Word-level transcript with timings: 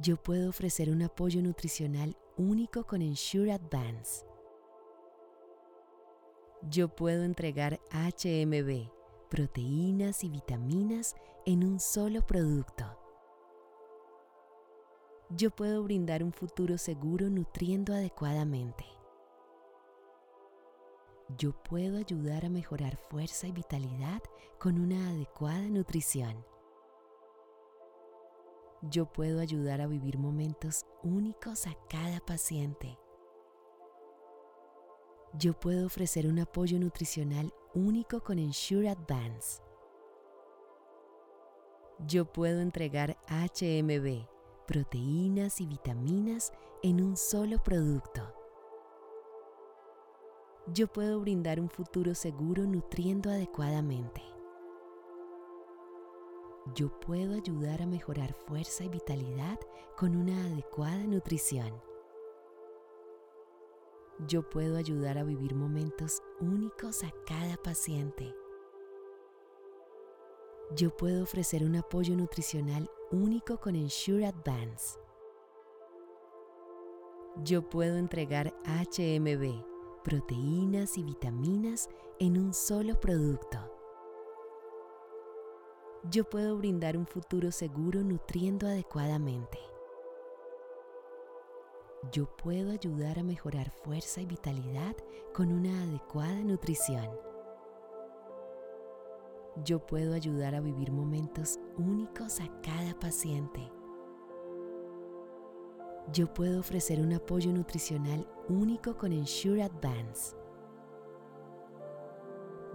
Yo 0.00 0.16
puedo 0.16 0.48
ofrecer 0.50 0.90
un 0.90 1.02
apoyo 1.02 1.42
nutricional 1.42 2.16
único 2.36 2.86
con 2.86 3.02
Ensure 3.02 3.52
Advance. 3.52 4.24
Yo 6.70 6.88
puedo 6.88 7.24
entregar 7.24 7.80
HMB, 7.90 8.90
proteínas 9.28 10.22
y 10.22 10.28
vitaminas 10.28 11.16
en 11.46 11.64
un 11.64 11.80
solo 11.80 12.24
producto. 12.24 12.84
Yo 15.30 15.50
puedo 15.50 15.82
brindar 15.82 16.22
un 16.22 16.32
futuro 16.32 16.78
seguro 16.78 17.28
nutriendo 17.28 17.92
adecuadamente. 17.92 18.84
Yo 21.36 21.60
puedo 21.64 21.98
ayudar 21.98 22.44
a 22.44 22.50
mejorar 22.50 22.96
fuerza 22.96 23.48
y 23.48 23.52
vitalidad 23.52 24.22
con 24.60 24.78
una 24.78 25.10
adecuada 25.10 25.62
nutrición. 25.62 26.44
Yo 28.82 29.06
puedo 29.06 29.40
ayudar 29.40 29.80
a 29.80 29.88
vivir 29.88 30.18
momentos 30.18 30.86
únicos 31.02 31.66
a 31.66 31.76
cada 31.88 32.20
paciente. 32.20 32.96
Yo 35.34 35.58
puedo 35.58 35.86
ofrecer 35.86 36.28
un 36.28 36.38
apoyo 36.38 36.78
nutricional 36.78 37.52
único 37.74 38.22
con 38.22 38.38
Ensure 38.38 38.88
Advance. 38.88 39.60
Yo 42.06 42.24
puedo 42.24 42.60
entregar 42.60 43.18
HMB, 43.26 44.28
proteínas 44.68 45.60
y 45.60 45.66
vitaminas 45.66 46.52
en 46.84 47.02
un 47.02 47.16
solo 47.16 47.60
producto. 47.60 48.32
Yo 50.68 50.86
puedo 50.86 51.18
brindar 51.18 51.58
un 51.58 51.68
futuro 51.68 52.14
seguro 52.14 52.62
nutriendo 52.64 53.28
adecuadamente. 53.28 54.37
Yo 56.74 56.90
puedo 57.00 57.34
ayudar 57.34 57.82
a 57.82 57.86
mejorar 57.86 58.34
fuerza 58.34 58.84
y 58.84 58.88
vitalidad 58.88 59.58
con 59.96 60.16
una 60.16 60.44
adecuada 60.46 61.04
nutrición. 61.04 61.72
Yo 64.26 64.48
puedo 64.48 64.76
ayudar 64.76 65.18
a 65.18 65.24
vivir 65.24 65.54
momentos 65.54 66.20
únicos 66.40 67.04
a 67.04 67.12
cada 67.26 67.56
paciente. 67.56 68.34
Yo 70.74 70.94
puedo 70.94 71.22
ofrecer 71.22 71.64
un 71.64 71.76
apoyo 71.76 72.16
nutricional 72.16 72.90
único 73.12 73.58
con 73.58 73.76
Ensure 73.76 74.26
Advance. 74.26 74.98
Yo 77.44 77.68
puedo 77.68 77.96
entregar 77.96 78.52
HMB, 78.64 80.02
proteínas 80.02 80.98
y 80.98 81.04
vitaminas 81.04 81.88
en 82.18 82.36
un 82.36 82.52
solo 82.52 82.98
producto. 82.98 83.77
Yo 86.10 86.24
puedo 86.24 86.56
brindar 86.56 86.96
un 86.96 87.06
futuro 87.06 87.52
seguro 87.52 88.02
nutriendo 88.02 88.66
adecuadamente. 88.66 89.58
Yo 92.12 92.34
puedo 92.36 92.70
ayudar 92.70 93.18
a 93.18 93.22
mejorar 93.22 93.70
fuerza 93.70 94.22
y 94.22 94.26
vitalidad 94.26 94.96
con 95.34 95.52
una 95.52 95.82
adecuada 95.82 96.40
nutrición. 96.40 97.10
Yo 99.64 99.84
puedo 99.84 100.14
ayudar 100.14 100.54
a 100.54 100.60
vivir 100.60 100.92
momentos 100.92 101.58
únicos 101.76 102.40
a 102.40 102.48
cada 102.62 102.98
paciente. 102.98 103.60
Yo 106.12 106.32
puedo 106.32 106.60
ofrecer 106.60 107.00
un 107.00 107.12
apoyo 107.12 107.52
nutricional 107.52 108.26
único 108.48 108.96
con 108.96 109.12
Ensure 109.12 109.62
Advance. 109.62 110.34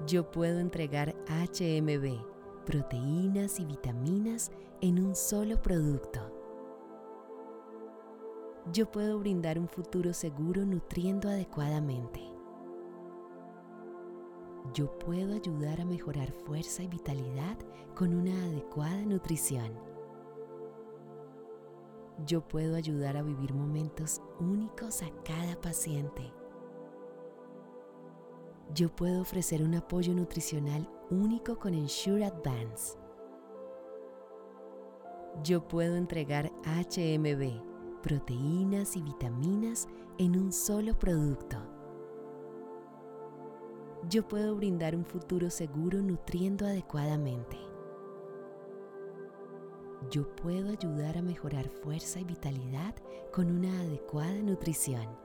Yo 0.06 0.30
puedo 0.30 0.60
entregar 0.60 1.16
HMB, 1.28 2.33
proteínas 2.64 3.60
y 3.60 3.66
vitaminas 3.66 4.52
en 4.82 5.04
un 5.04 5.16
solo 5.16 5.62
producto. 5.62 6.20
Yo 8.72 8.90
puedo 8.90 9.20
brindar 9.20 9.60
un 9.60 9.68
futuro 9.68 10.14
seguro 10.14 10.66
nutriendo 10.66 11.30
adecuadamente. 11.30 12.22
Yo 14.74 14.98
puedo 14.98 15.36
ayudar 15.36 15.82
a 15.82 15.86
mejorar 15.86 16.32
fuerza 16.32 16.84
y 16.84 16.88
vitalidad 16.88 17.58
con 17.96 18.14
una 18.14 18.34
adecuada 18.46 19.02
nutrición. 19.04 19.72
Yo 22.26 22.48
puedo 22.48 22.76
ayudar 22.76 23.18
a 23.18 23.24
vivir 23.24 23.54
momentos 23.54 24.22
únicos 24.40 25.02
a 25.02 25.10
cada 25.26 25.60
paciente. 25.60 26.32
Yo 28.74 28.96
puedo 28.96 29.22
ofrecer 29.22 29.62
un 29.62 29.76
apoyo 29.76 30.14
nutricional 30.14 30.90
único 31.14 31.58
con 31.58 31.74
Ensure 31.74 32.26
Advance. 32.26 32.98
Yo 35.44 35.68
puedo 35.68 35.96
entregar 35.96 36.52
HMB, 36.64 38.02
proteínas 38.02 38.96
y 38.96 39.02
vitaminas 39.02 39.88
en 40.18 40.38
un 40.38 40.52
solo 40.52 40.98
producto. 40.98 41.58
Yo 44.10 44.28
puedo 44.28 44.56
brindar 44.56 44.96
un 44.96 45.06
futuro 45.06 45.50
seguro 45.50 46.02
nutriendo 46.02 46.66
adecuadamente. 46.66 47.58
Yo 50.12 50.36
puedo 50.36 50.72
ayudar 50.72 51.18
a 51.18 51.22
mejorar 51.22 51.70
fuerza 51.70 52.20
y 52.20 52.26
vitalidad 52.26 52.96
con 53.32 53.50
una 53.50 53.80
adecuada 53.82 54.36
nutrición. 54.36 55.23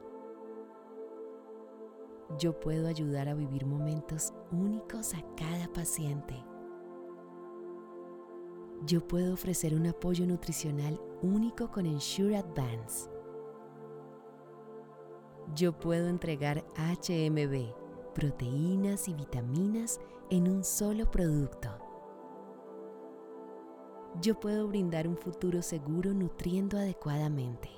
Yo 2.37 2.59
puedo 2.61 2.89
ayudar 2.89 3.29
a 3.29 3.35
vivir 3.35 3.65
momentos 3.65 4.35
únicos 4.53 5.15
a 5.15 5.23
cada 5.35 5.73
paciente. 5.73 6.35
Yo 8.85 9.07
puedo 9.07 9.33
ofrecer 9.33 9.75
un 9.75 9.87
apoyo 9.87 10.27
nutricional 10.27 11.01
único 11.23 11.71
con 11.71 11.87
Ensure 11.87 12.37
Advance. 12.37 13.11
Yo 15.55 15.73
puedo 15.73 16.09
entregar 16.09 16.65
HMB, 16.77 17.73
proteínas 18.15 19.09
y 19.09 19.15
vitaminas 19.15 19.99
en 20.31 20.49
un 20.49 20.65
solo 20.65 21.11
producto. 21.11 21.71
Yo 24.21 24.39
puedo 24.39 24.69
brindar 24.69 25.09
un 25.09 25.17
futuro 25.17 25.63
seguro 25.63 26.13
nutriendo 26.13 26.77
adecuadamente. 26.77 27.78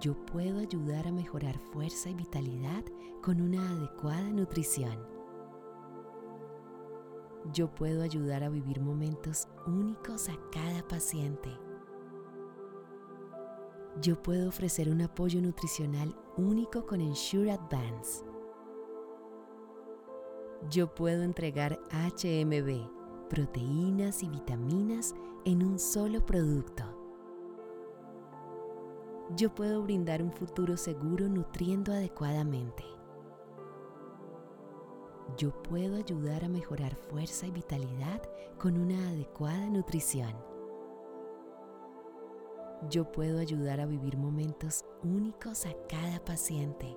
Yo 0.00 0.14
puedo 0.26 0.58
ayudar 0.58 1.06
a 1.06 1.12
mejorar 1.12 1.58
fuerza 1.58 2.10
y 2.10 2.14
vitalidad 2.14 2.84
con 3.22 3.40
una 3.40 3.70
adecuada 3.70 4.28
nutrición. 4.30 4.98
Yo 7.52 7.72
puedo 7.72 8.02
ayudar 8.02 8.42
a 8.42 8.48
vivir 8.48 8.80
momentos 8.80 9.48
únicos 9.66 10.28
a 10.28 10.36
cada 10.50 10.86
paciente. 10.86 11.50
Yo 14.02 14.20
puedo 14.20 14.48
ofrecer 14.48 14.90
un 14.90 15.00
apoyo 15.00 15.40
nutricional 15.40 16.14
único 16.36 16.84
con 16.84 17.00
Ensure 17.00 17.52
Advance. 17.52 18.24
Yo 20.68 20.94
puedo 20.94 21.22
entregar 21.22 21.78
HMB, 21.92 23.28
proteínas 23.30 24.22
y 24.22 24.28
vitaminas 24.28 25.14
en 25.44 25.62
un 25.62 25.78
solo 25.78 26.26
producto. 26.26 26.85
Yo 29.34 29.52
puedo 29.52 29.82
brindar 29.82 30.22
un 30.22 30.30
futuro 30.30 30.76
seguro 30.76 31.28
nutriendo 31.28 31.92
adecuadamente. 31.92 32.84
Yo 35.36 35.50
puedo 35.64 35.96
ayudar 35.96 36.44
a 36.44 36.48
mejorar 36.48 36.94
fuerza 36.94 37.46
y 37.46 37.50
vitalidad 37.50 38.22
con 38.56 38.78
una 38.78 39.08
adecuada 39.08 39.66
nutrición. 39.66 40.32
Yo 42.88 43.10
puedo 43.10 43.40
ayudar 43.40 43.80
a 43.80 43.86
vivir 43.86 44.16
momentos 44.16 44.84
únicos 45.02 45.66
a 45.66 45.74
cada 45.88 46.24
paciente. 46.24 46.96